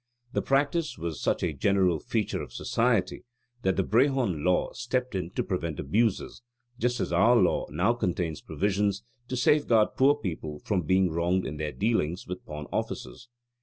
The 0.33 0.41
practice 0.41 0.97
was 0.97 1.21
such 1.21 1.43
a 1.43 1.53
general 1.53 1.99
feature 1.99 2.41
of 2.41 2.51
society 2.53 3.23
that 3.61 3.75
the 3.75 3.83
Brehon 3.83 4.43
Law 4.43 4.71
stepped 4.73 5.13
in 5.13 5.29
to 5.35 5.43
prevent 5.43 5.79
abuses, 5.79 6.41
just 6.79 6.99
as 6.99 7.13
our 7.13 7.35
law 7.35 7.67
now 7.69 7.93
contains 7.93 8.41
provisions 8.41 9.03
to 9.27 9.37
safeguard 9.37 9.89
poor 9.95 10.15
people 10.15 10.57
from 10.65 10.81
being 10.81 11.11
wronged 11.11 11.45
in 11.45 11.57
their 11.57 11.71
dealings 11.71 12.25
with 12.25 12.43
pawn 12.47 12.65
offices. 12.73 13.27